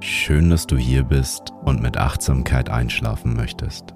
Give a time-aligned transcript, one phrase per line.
[0.00, 3.94] Schön, dass du hier bist und mit Achtsamkeit einschlafen möchtest.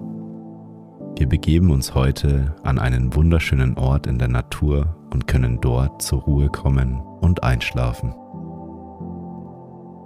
[1.15, 6.21] Wir begeben uns heute an einen wunderschönen Ort in der Natur und können dort zur
[6.21, 8.15] Ruhe kommen und einschlafen.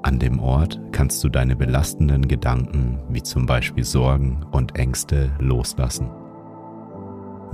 [0.04, 6.10] An dem Ort kannst du deine belastenden Gedanken wie zum Beispiel Sorgen und Ängste loslassen.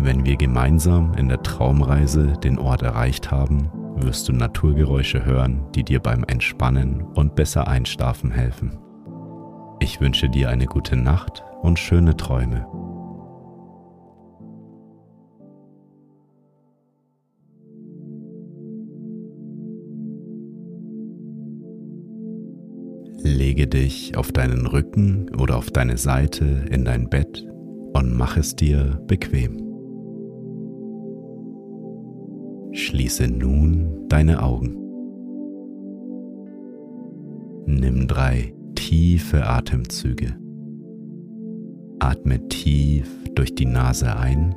[0.03, 5.83] Wenn wir gemeinsam in der Traumreise den Ort erreicht haben, wirst du Naturgeräusche hören, die
[5.83, 8.79] dir beim Entspannen und besser einschlafen helfen.
[9.79, 12.65] Ich wünsche dir eine gute Nacht und schöne Träume.
[23.21, 27.45] Lege dich auf deinen Rücken oder auf deine Seite in dein Bett
[27.93, 29.60] und mach es dir bequem.
[32.81, 34.75] Schließe nun deine Augen.
[37.67, 40.35] Nimm drei tiefe Atemzüge.
[41.99, 44.55] Atme tief durch die Nase ein.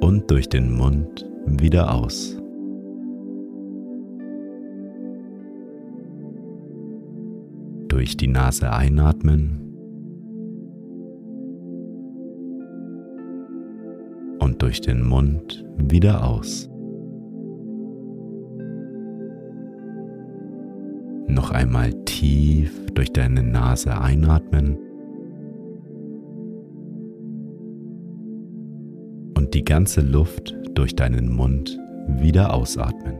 [0.00, 2.40] Und durch den Mund wieder aus.
[7.88, 9.73] Durch die Nase einatmen.
[14.54, 16.70] Und durch den Mund wieder aus.
[21.26, 24.78] Noch einmal tief durch deine Nase einatmen.
[29.36, 33.16] Und die ganze Luft durch deinen Mund wieder ausatmen.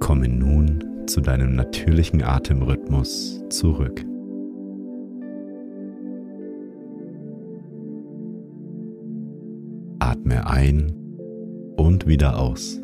[0.00, 4.04] Komme nun zu deinem natürlichen Atemrhythmus zurück.
[12.06, 12.80] Wieder aus.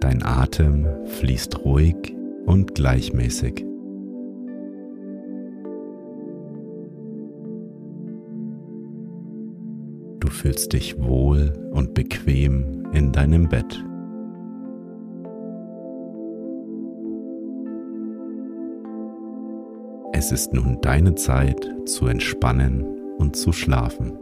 [0.00, 2.14] Dein Atem fließt ruhig
[2.46, 3.64] und gleichmäßig.
[10.20, 13.84] Du fühlst dich wohl und bequem in deinem Bett.
[20.24, 22.84] Es ist nun deine Zeit zu entspannen
[23.18, 24.12] und zu schlafen.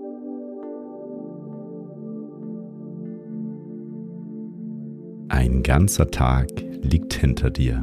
[5.28, 6.48] Ein ganzer Tag
[6.80, 7.82] liegt hinter dir.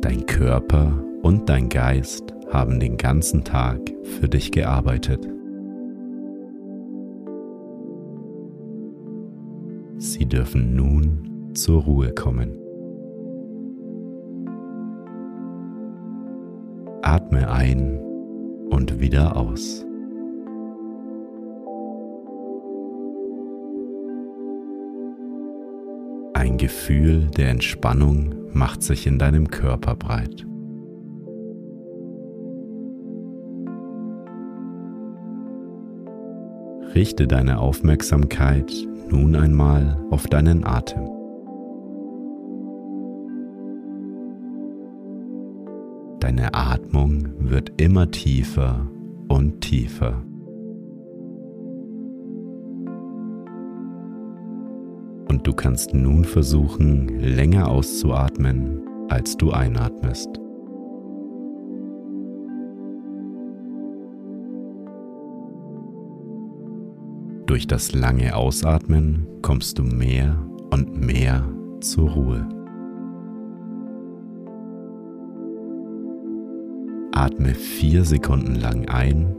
[0.00, 5.28] Dein Körper und dein Geist haben den ganzen Tag für dich gearbeitet.
[9.98, 12.63] Sie dürfen nun zur Ruhe kommen.
[17.14, 18.00] Atme ein
[18.70, 19.86] und wieder aus.
[26.34, 30.44] Ein Gefühl der Entspannung macht sich in deinem Körper breit.
[36.96, 38.72] Richte deine Aufmerksamkeit
[39.08, 41.13] nun einmal auf deinen Atem.
[46.24, 48.88] Deine Atmung wird immer tiefer
[49.28, 50.24] und tiefer.
[55.28, 58.80] Und du kannst nun versuchen, länger auszuatmen,
[59.10, 60.30] als du einatmest.
[67.44, 71.46] Durch das lange Ausatmen kommst du mehr und mehr
[71.82, 72.53] zur Ruhe.
[77.24, 79.34] Atme vier Sekunden lang ein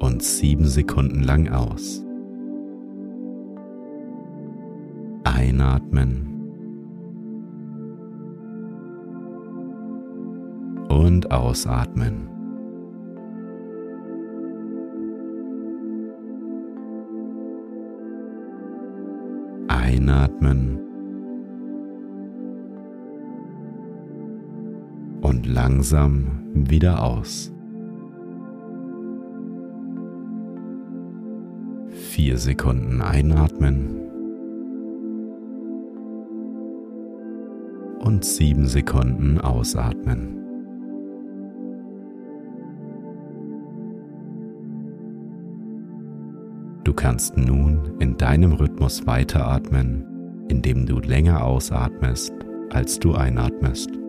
[0.00, 2.04] und sieben Sekunden lang aus.
[5.22, 6.26] Einatmen
[10.88, 12.28] und ausatmen.
[19.68, 20.93] Einatmen
[25.24, 27.50] und langsam wieder aus.
[31.88, 34.02] Vier Sekunden einatmen
[38.00, 40.42] und sieben Sekunden ausatmen.
[46.84, 50.04] Du kannst nun in deinem Rhythmus weiteratmen,
[50.48, 52.34] indem du länger ausatmest,
[52.70, 54.03] als du einatmest.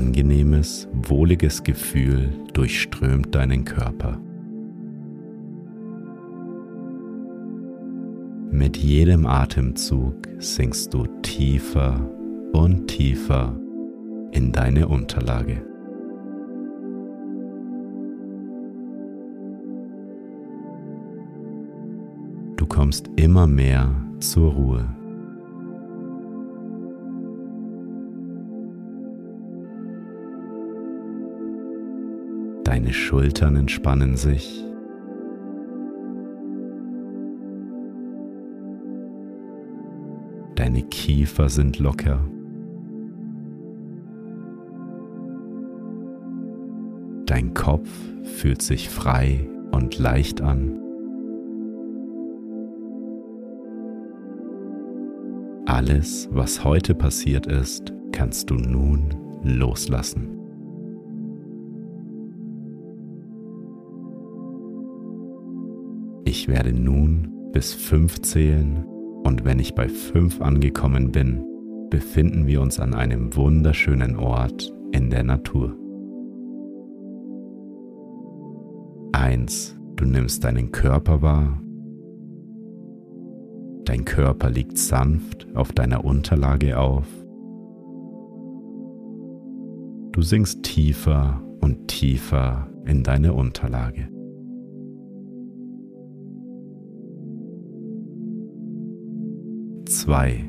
[0.00, 4.18] Angenehmes, wohliges Gefühl durchströmt deinen Körper.
[8.50, 12.00] Mit jedem Atemzug sinkst du tiefer
[12.52, 13.58] und tiefer
[14.32, 15.62] in deine Unterlage.
[22.56, 24.99] Du kommst immer mehr zur Ruhe.
[33.10, 34.64] Schultern entspannen sich.
[40.54, 42.24] Deine Kiefer sind locker.
[47.26, 47.88] Dein Kopf
[48.22, 50.78] fühlt sich frei und leicht an.
[55.66, 59.08] Alles, was heute passiert ist, kannst du nun
[59.42, 60.39] loslassen.
[66.40, 68.82] Ich werde nun bis fünf zählen
[69.24, 71.44] und wenn ich bei fünf angekommen bin,
[71.90, 75.76] befinden wir uns an einem wunderschönen Ort in der Natur.
[79.12, 81.60] Eins, du nimmst deinen Körper wahr
[83.84, 87.06] Dein Körper liegt sanft auf deiner Unterlage auf.
[90.12, 94.08] Du sinkst tiefer und tiefer in deine Unterlage.
[100.10, 100.44] Zwei.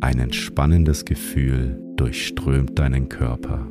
[0.00, 3.70] Ein entspannendes Gefühl durchströmt deinen Körper.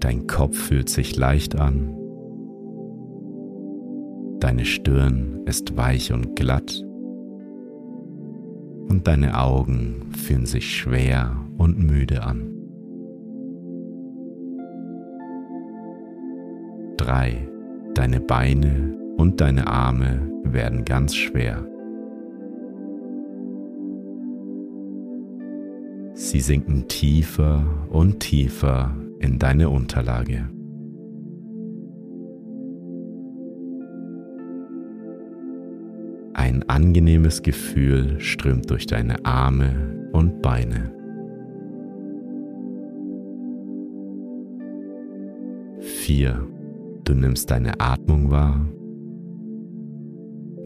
[0.00, 1.96] Dein Kopf fühlt sich leicht an
[4.40, 6.84] Deine Stirn ist weich und glatt
[8.88, 12.52] und deine Augen fühlen sich schwer und müde an.
[16.96, 17.48] 3.
[17.94, 21.64] Deine Beine und deine Arme werden ganz schwer.
[26.36, 30.50] Sie sinken tiefer und tiefer in deine Unterlage.
[36.34, 40.92] Ein angenehmes Gefühl strömt durch deine Arme und Beine.
[45.80, 46.46] Vier.
[47.04, 48.60] Du nimmst deine Atmung wahr,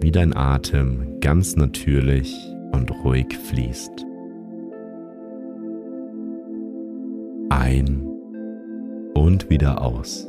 [0.00, 2.34] wie dein Atem ganz natürlich
[2.72, 4.09] und ruhig fließt.
[7.60, 8.06] Ein
[9.12, 10.26] und wieder aus.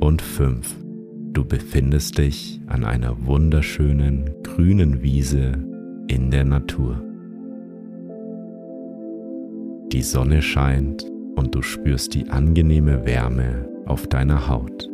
[0.00, 0.76] Und 5.
[1.32, 5.52] Du befindest dich an einer wunderschönen grünen Wiese
[6.08, 7.00] in der Natur.
[9.92, 14.90] Die Sonne scheint und du spürst die angenehme Wärme auf deiner Haut.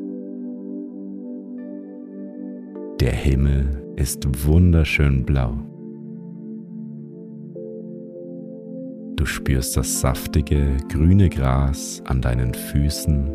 [3.01, 5.74] Der Himmel ist wunderschön blau.
[9.25, 13.31] Du spürst das saftige grüne Gras an deinen Füßen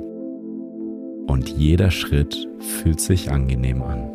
[1.26, 4.12] und jeder Schritt fühlt sich angenehm an.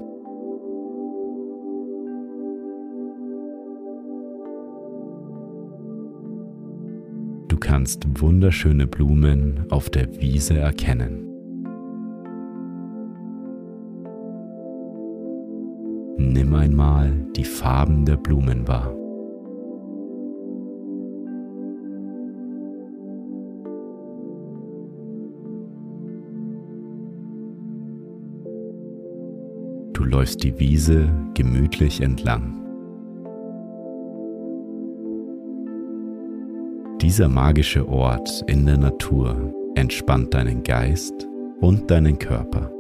[7.49, 11.27] Du kannst wunderschöne Blumen auf der Wiese erkennen.
[16.19, 18.95] Nimm einmal die Farben der Blumen wahr.
[30.15, 32.55] Läufst die Wiese gemütlich entlang.
[37.01, 41.27] Dieser magische Ort in der Natur entspannt deinen Geist
[41.61, 42.71] und deinen Körper.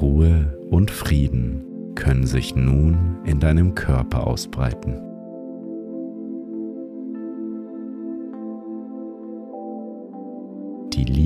[0.00, 5.11] Ruhe und Frieden können sich nun in deinem Körper ausbreiten.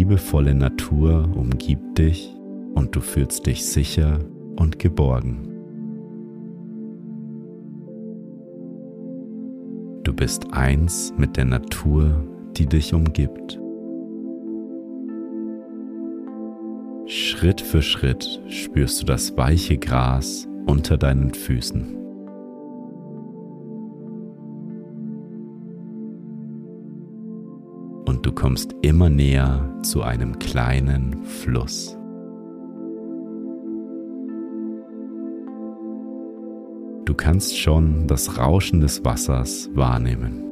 [0.07, 2.33] Liebevolle Natur umgibt dich
[2.75, 4.21] und du fühlst dich sicher
[4.55, 5.49] und geborgen.
[10.05, 12.25] Du bist eins mit der Natur,
[12.57, 13.59] die dich umgibt.
[17.07, 22.06] Schritt für Schritt spürst du das weiche Gras unter deinen Füßen.
[28.47, 31.99] Kommst immer näher zu einem kleinen Fluss.
[37.05, 40.46] Du kannst schon das Rauschen des Wassers wahrnehmen.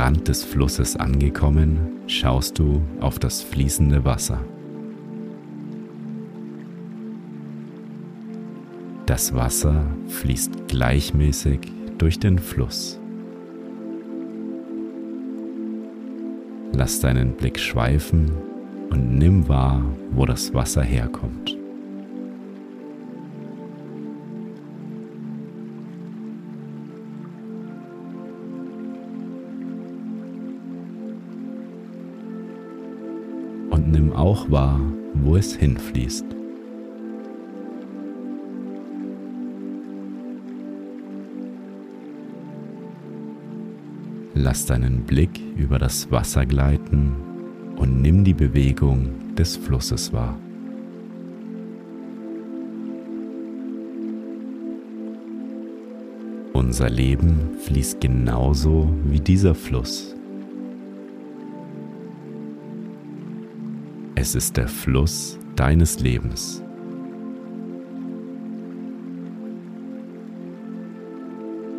[0.00, 4.42] Rand des Flusses angekommen, schaust du auf das fließende Wasser.
[9.04, 11.60] Das Wasser fließt gleichmäßig
[11.98, 12.98] durch den Fluss.
[16.72, 18.32] Lass deinen Blick schweifen
[18.88, 21.59] und nimm wahr, wo das Wasser herkommt.
[34.50, 34.80] Wahr,
[35.14, 36.24] wo es hinfließt.
[44.34, 47.12] Lass deinen Blick über das Wasser gleiten
[47.76, 50.38] und nimm die Bewegung des Flusses wahr.
[56.52, 60.14] Unser Leben fließt genauso wie dieser Fluss.
[64.20, 66.62] Es ist der Fluss deines Lebens.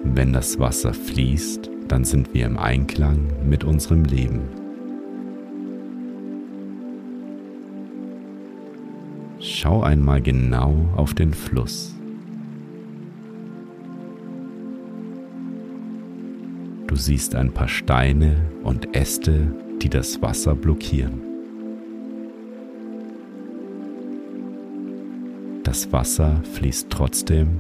[0.04, 4.42] Wenn das Wasser fließt, dann sind wir im Einklang mit unserem Leben.
[9.40, 11.94] Schau einmal genau auf den Fluss.
[16.88, 21.31] Du siehst ein paar Steine und Äste, die das Wasser blockieren.
[25.82, 27.60] Das Wasser fließt trotzdem,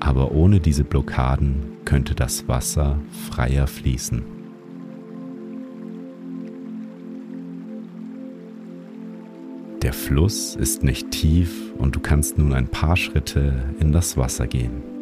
[0.00, 2.98] aber ohne diese Blockaden könnte das Wasser
[3.30, 4.22] freier fließen.
[9.80, 14.46] Der Fluss ist nicht tief und du kannst nun ein paar Schritte in das Wasser
[14.46, 14.97] gehen.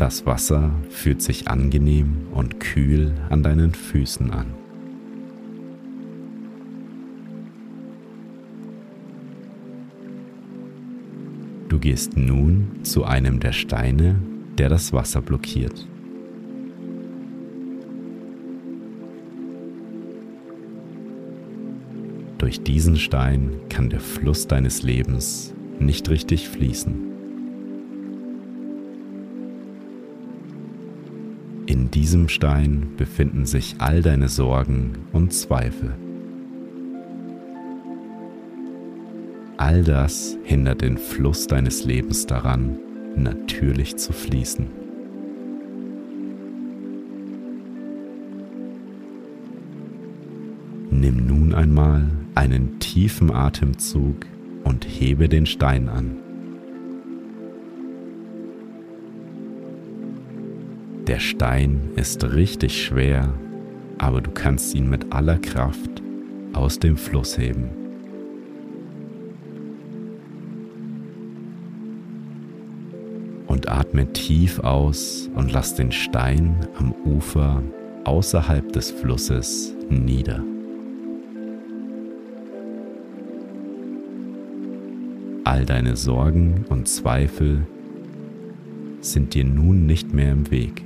[0.00, 4.46] Das Wasser fühlt sich angenehm und kühl an deinen Füßen an.
[11.68, 14.16] Du gehst nun zu einem der Steine,
[14.56, 15.86] der das Wasser blockiert.
[22.38, 27.09] Durch diesen Stein kann der Fluss deines Lebens nicht richtig fließen.
[31.90, 35.96] In diesem Stein befinden sich all deine Sorgen und Zweifel.
[39.56, 42.78] All das hindert den Fluss deines Lebens daran,
[43.16, 44.68] natürlich zu fließen.
[50.92, 52.06] Nimm nun einmal
[52.36, 54.26] einen tiefen Atemzug
[54.62, 56.29] und hebe den Stein an.
[61.10, 63.34] Der Stein ist richtig schwer,
[63.98, 66.00] aber du kannst ihn mit aller Kraft
[66.52, 67.68] aus dem Fluss heben.
[73.48, 77.60] Und atme tief aus und lass den Stein am Ufer
[78.04, 80.44] außerhalb des Flusses nieder.
[85.42, 87.66] All deine Sorgen und Zweifel
[89.00, 90.84] sind dir nun nicht mehr im Weg.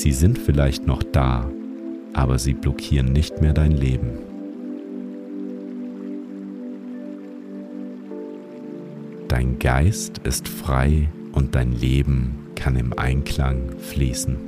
[0.00, 1.50] Sie sind vielleicht noch da,
[2.12, 4.20] aber sie blockieren nicht mehr dein Leben.
[9.26, 14.47] Dein Geist ist frei und dein Leben kann im Einklang fließen.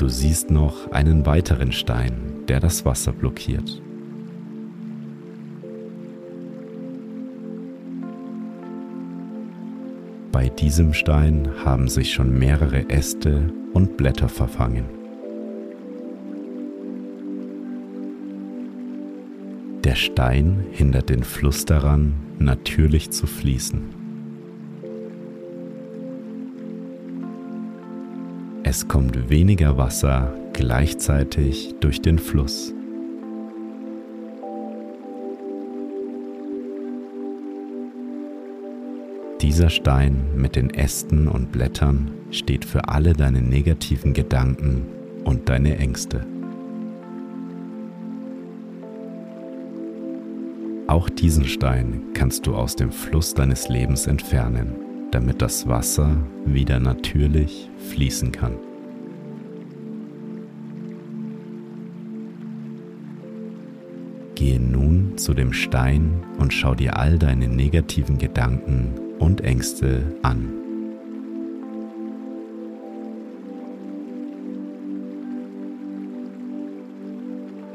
[0.00, 3.82] Du siehst noch einen weiteren Stein, der das Wasser blockiert.
[10.32, 14.86] Bei diesem Stein haben sich schon mehrere Äste und Blätter verfangen.
[19.84, 23.99] Der Stein hindert den Fluss daran, natürlich zu fließen.
[28.90, 32.74] Kommt weniger Wasser gleichzeitig durch den Fluss.
[39.40, 44.82] Dieser Stein mit den Ästen und Blättern steht für alle deine negativen Gedanken
[45.22, 46.26] und deine Ängste.
[50.88, 54.74] Auch diesen Stein kannst du aus dem Fluss deines Lebens entfernen,
[55.12, 58.54] damit das Wasser wieder natürlich fließen kann.
[65.16, 70.52] Zu dem Stein und schau dir all deine negativen Gedanken und Ängste an.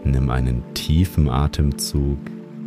[0.03, 2.19] Nimm einen tiefen Atemzug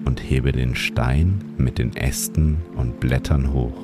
[0.05, 3.77] und hebe den Stein mit den Ästen und Blättern hoch.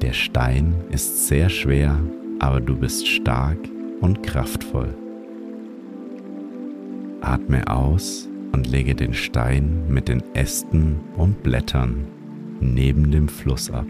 [0.00, 1.98] Der Stein ist sehr schwer,
[2.38, 3.58] aber du bist stark
[4.00, 4.94] und kraftvoll.
[7.20, 12.06] Atme aus und lege den Stein mit den Ästen und Blättern
[12.60, 13.86] neben dem Fluss ab.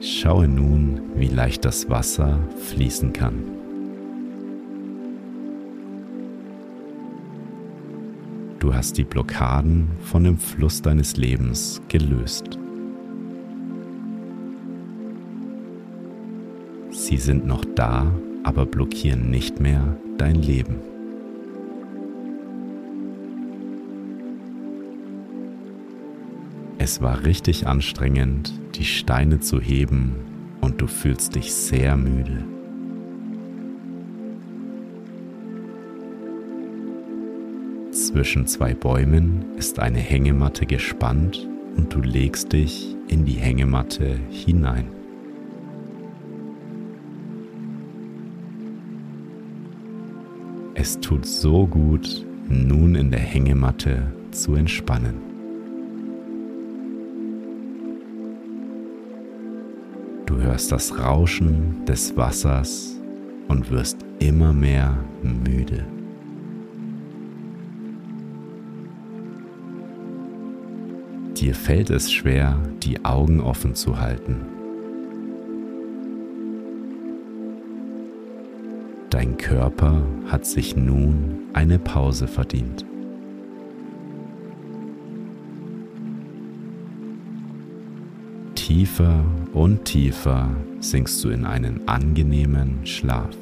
[0.00, 3.42] Schaue nun, wie leicht das Wasser fließen kann.
[8.58, 12.58] Du hast die Blockaden von dem Fluss deines Lebens gelöst.
[17.08, 18.12] Sie sind noch da,
[18.44, 20.76] aber blockieren nicht mehr dein Leben.
[26.76, 30.16] Es war richtig anstrengend, die Steine zu heben
[30.60, 32.44] und du fühlst dich sehr müde.
[37.90, 44.97] Zwischen zwei Bäumen ist eine Hängematte gespannt und du legst dich in die Hängematte hinein.
[50.80, 55.16] Es tut so gut, nun in der Hängematte zu entspannen.
[60.24, 62.96] Du hörst das Rauschen des Wassers
[63.48, 65.84] und wirst immer mehr müde.
[71.36, 74.57] Dir fällt es schwer, die Augen offen zu halten.
[79.18, 82.86] Dein Körper hat sich nun eine Pause verdient.
[88.54, 93.36] Tiefer und tiefer sinkst du in einen angenehmen Schlaf.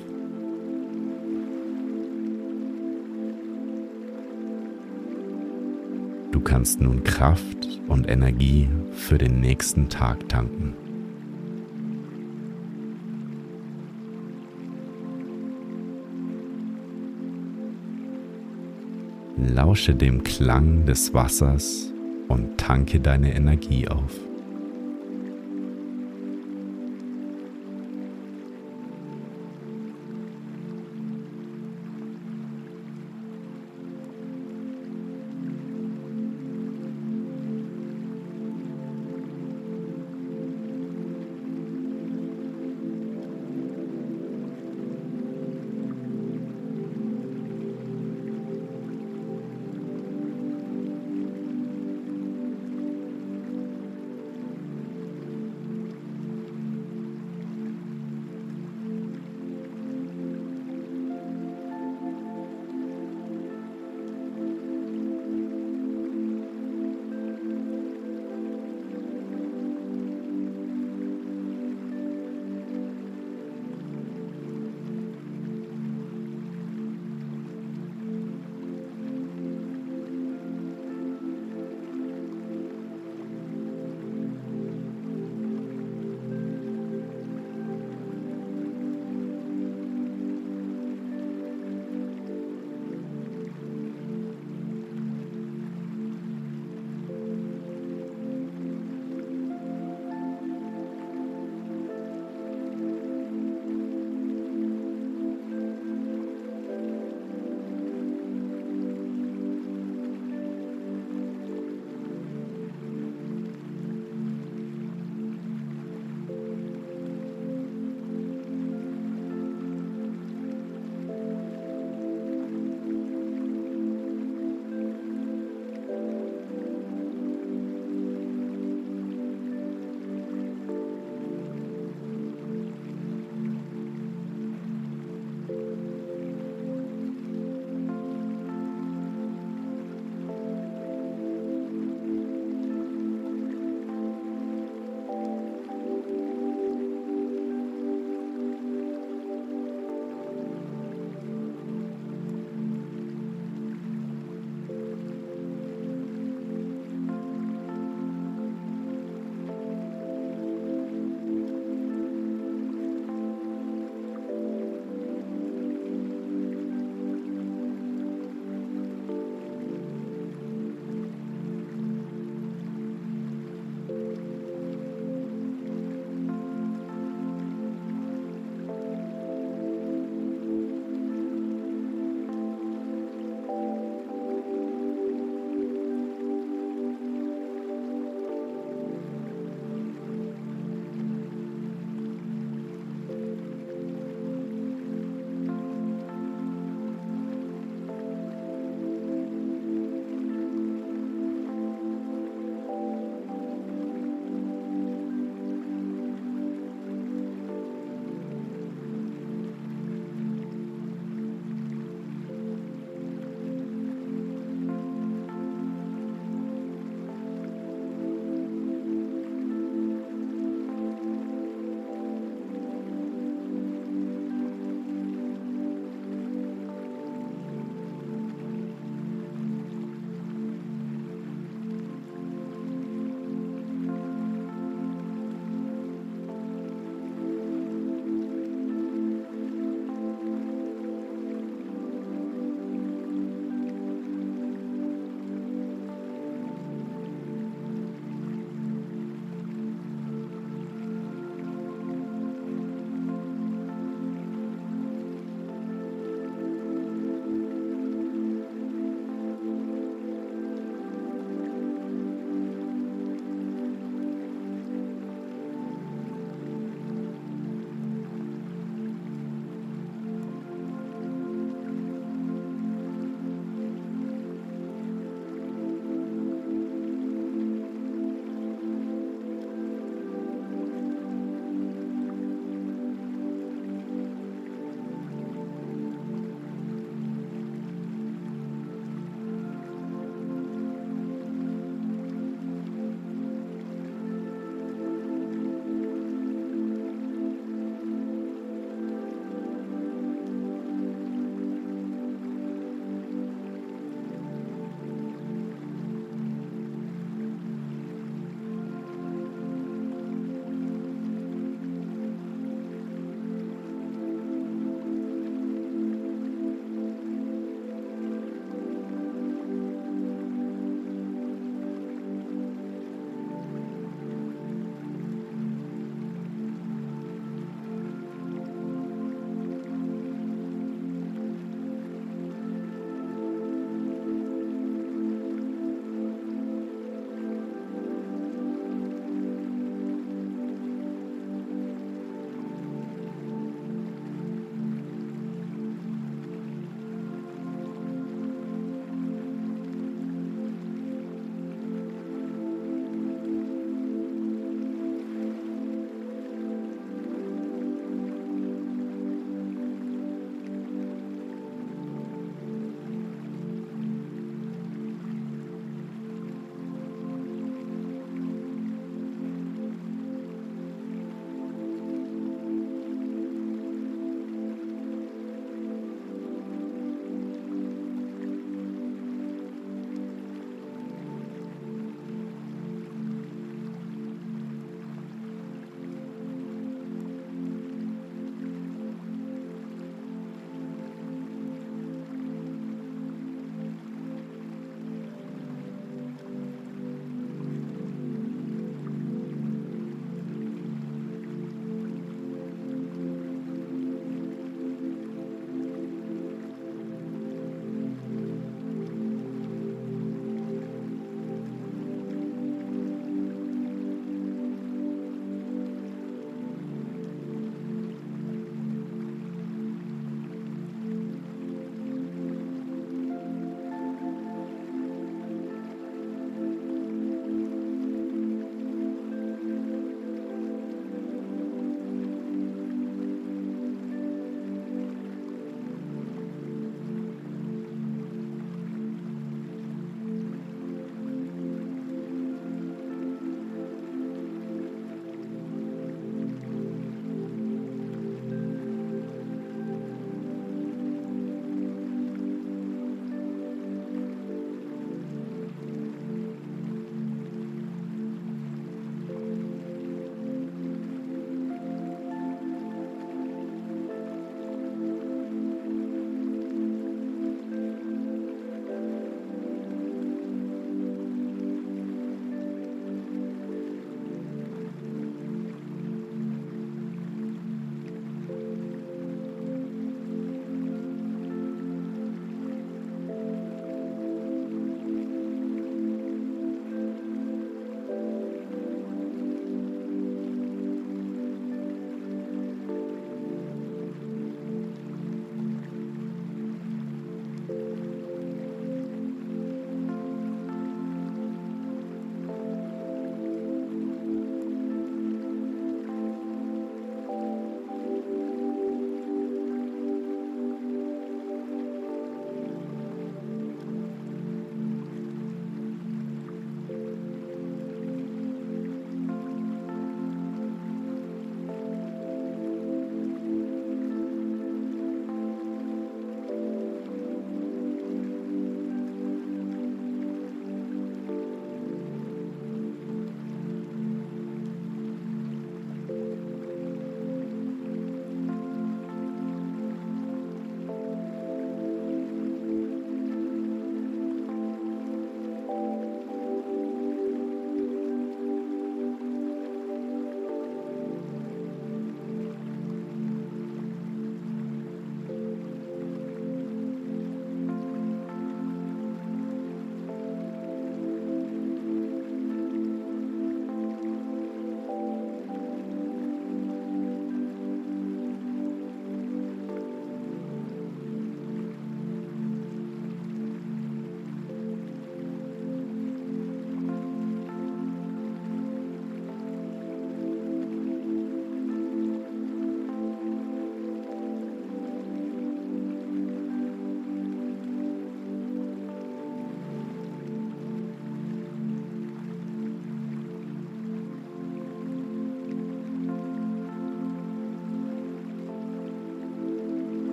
[6.33, 10.86] Du kannst nun Kraft und Energie für den nächsten Tag tanken.
[19.39, 21.93] Lausche dem Klang des Wassers
[22.29, 24.26] und tanke deine Energie auf.